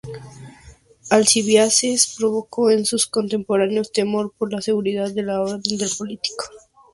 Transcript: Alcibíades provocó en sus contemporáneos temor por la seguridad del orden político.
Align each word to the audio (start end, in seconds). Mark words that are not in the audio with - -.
Alcibíades 1.11 2.15
provocó 2.17 2.71
en 2.71 2.85
sus 2.85 3.05
contemporáneos 3.05 3.91
temor 3.91 4.33
por 4.35 4.51
la 4.51 4.59
seguridad 4.59 5.11
del 5.11 5.29
orden 5.29 5.61
político. 5.95 6.45